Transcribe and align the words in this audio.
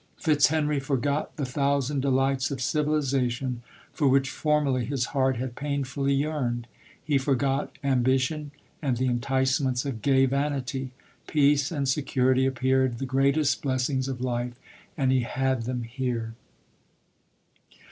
Fitzhenry 0.17 0.79
forgot 0.79 1.35
the 1.37 1.45
thousand 1.45 1.99
delights 2.01 2.49
of 2.49 2.59
civilization, 2.59 3.61
for 3.93 4.07
which 4.07 4.31
formerly 4.31 4.83
his 4.83 5.05
heart 5.13 5.37
had 5.37 5.53
painfully 5.55 6.11
yearned. 6.11 6.65
He 7.05 7.19
forgot 7.19 7.77
ambition, 7.83 8.49
and 8.81 8.97
the 8.97 9.05
enticements 9.05 9.85
of 9.85 10.01
gaj 10.01 10.27
vanity; 10.31 10.89
peace 11.27 11.69
and 11.71 11.87
security 11.87 12.47
appeared 12.47 12.97
the 12.97 13.05
greatest 13.05 13.61
blessings 13.61 14.07
of 14.07 14.21
life, 14.21 14.53
and 14.97 15.11
he 15.11 15.19
had 15.19 15.65
them 15.65 15.83
here. 15.83 16.33